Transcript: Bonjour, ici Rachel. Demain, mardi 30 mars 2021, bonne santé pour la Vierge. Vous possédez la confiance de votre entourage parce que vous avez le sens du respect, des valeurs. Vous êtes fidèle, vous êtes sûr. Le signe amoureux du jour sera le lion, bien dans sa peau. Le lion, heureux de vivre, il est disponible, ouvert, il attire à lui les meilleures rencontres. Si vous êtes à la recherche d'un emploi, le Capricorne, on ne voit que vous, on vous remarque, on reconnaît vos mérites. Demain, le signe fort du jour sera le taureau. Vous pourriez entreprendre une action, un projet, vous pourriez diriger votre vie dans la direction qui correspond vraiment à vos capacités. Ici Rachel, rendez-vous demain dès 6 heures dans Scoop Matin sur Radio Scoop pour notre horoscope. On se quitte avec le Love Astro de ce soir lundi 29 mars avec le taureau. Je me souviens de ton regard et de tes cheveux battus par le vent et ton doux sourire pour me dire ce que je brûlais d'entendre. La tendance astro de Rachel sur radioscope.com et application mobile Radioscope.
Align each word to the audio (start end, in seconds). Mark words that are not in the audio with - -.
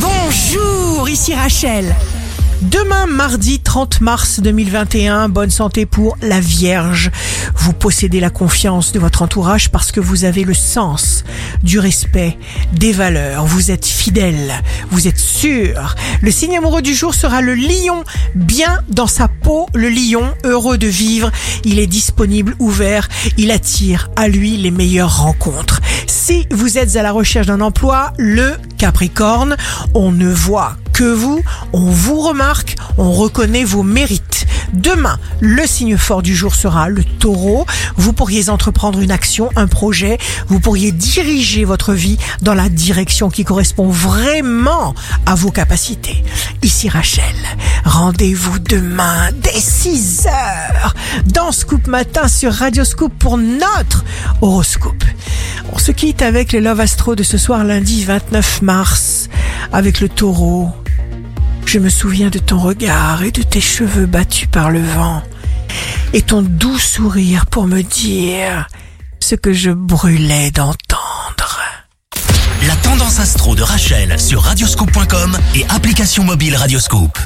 Bonjour, 0.00 1.08
ici 1.08 1.34
Rachel. 1.34 1.94
Demain, 2.62 3.06
mardi 3.06 3.60
30 3.60 4.00
mars 4.00 4.40
2021, 4.40 5.28
bonne 5.28 5.50
santé 5.50 5.86
pour 5.86 6.16
la 6.20 6.40
Vierge. 6.40 7.10
Vous 7.56 7.72
possédez 7.72 8.18
la 8.18 8.30
confiance 8.30 8.90
de 8.92 8.98
votre 8.98 9.22
entourage 9.22 9.70
parce 9.70 9.92
que 9.92 10.00
vous 10.00 10.24
avez 10.24 10.42
le 10.42 10.54
sens 10.54 11.22
du 11.62 11.78
respect, 11.78 12.36
des 12.72 12.92
valeurs. 12.92 13.46
Vous 13.46 13.70
êtes 13.70 13.86
fidèle, 13.86 14.52
vous 14.90 15.06
êtes 15.06 15.18
sûr. 15.18 15.94
Le 16.20 16.30
signe 16.32 16.56
amoureux 16.56 16.82
du 16.82 16.94
jour 16.94 17.14
sera 17.14 17.42
le 17.42 17.54
lion, 17.54 18.02
bien 18.34 18.80
dans 18.88 19.06
sa 19.06 19.28
peau. 19.28 19.66
Le 19.74 19.88
lion, 19.88 20.34
heureux 20.44 20.78
de 20.78 20.88
vivre, 20.88 21.30
il 21.64 21.78
est 21.78 21.86
disponible, 21.86 22.56
ouvert, 22.58 23.08
il 23.36 23.52
attire 23.52 24.10
à 24.16 24.26
lui 24.26 24.56
les 24.56 24.72
meilleures 24.72 25.22
rencontres. 25.22 25.80
Si 26.08 26.46
vous 26.50 26.78
êtes 26.78 26.96
à 26.96 27.02
la 27.02 27.12
recherche 27.12 27.46
d'un 27.46 27.60
emploi, 27.60 28.14
le 28.16 28.56
Capricorne, 28.78 29.56
on 29.92 30.10
ne 30.10 30.28
voit 30.28 30.76
que 30.94 31.04
vous, 31.04 31.42
on 31.74 31.90
vous 31.90 32.20
remarque, 32.20 32.76
on 32.96 33.12
reconnaît 33.12 33.62
vos 33.62 33.82
mérites. 33.82 34.46
Demain, 34.72 35.18
le 35.40 35.66
signe 35.66 35.98
fort 35.98 36.22
du 36.22 36.34
jour 36.34 36.54
sera 36.54 36.88
le 36.88 37.04
taureau. 37.04 37.66
Vous 37.96 38.14
pourriez 38.14 38.48
entreprendre 38.48 39.00
une 39.00 39.10
action, 39.10 39.50
un 39.54 39.66
projet, 39.66 40.18
vous 40.48 40.60
pourriez 40.60 40.92
diriger 40.92 41.64
votre 41.66 41.92
vie 41.92 42.18
dans 42.40 42.54
la 42.54 42.70
direction 42.70 43.28
qui 43.28 43.44
correspond 43.44 43.88
vraiment 43.90 44.94
à 45.26 45.34
vos 45.34 45.50
capacités. 45.50 46.24
Ici 46.62 46.88
Rachel, 46.88 47.36
rendez-vous 47.84 48.58
demain 48.58 49.30
dès 49.42 49.60
6 49.60 50.26
heures 50.26 50.94
dans 51.26 51.52
Scoop 51.52 51.86
Matin 51.86 52.28
sur 52.28 52.52
Radio 52.52 52.84
Scoop 52.84 53.12
pour 53.18 53.36
notre 53.36 54.04
horoscope. 54.40 55.04
On 55.72 55.78
se 55.78 55.92
quitte 55.92 56.22
avec 56.22 56.52
le 56.52 56.60
Love 56.60 56.80
Astro 56.80 57.14
de 57.14 57.22
ce 57.22 57.38
soir 57.38 57.64
lundi 57.64 58.04
29 58.04 58.62
mars 58.62 59.28
avec 59.72 60.00
le 60.00 60.08
taureau. 60.08 60.70
Je 61.66 61.78
me 61.78 61.88
souviens 61.88 62.30
de 62.30 62.38
ton 62.38 62.58
regard 62.58 63.22
et 63.22 63.30
de 63.30 63.42
tes 63.42 63.60
cheveux 63.60 64.06
battus 64.06 64.48
par 64.50 64.70
le 64.70 64.82
vent 64.82 65.22
et 66.12 66.22
ton 66.22 66.42
doux 66.42 66.78
sourire 66.78 67.46
pour 67.46 67.66
me 67.66 67.82
dire 67.82 68.68
ce 69.20 69.34
que 69.34 69.52
je 69.52 69.70
brûlais 69.70 70.50
d'entendre. 70.50 71.60
La 72.66 72.74
tendance 72.76 73.20
astro 73.20 73.54
de 73.54 73.62
Rachel 73.62 74.18
sur 74.18 74.42
radioscope.com 74.42 75.36
et 75.54 75.64
application 75.68 76.24
mobile 76.24 76.56
Radioscope. 76.56 77.18